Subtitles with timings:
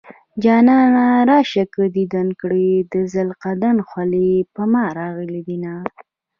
[0.43, 5.73] جانانه راشه که ديدن کړي د زنکدن خولې په ما راغلي دينه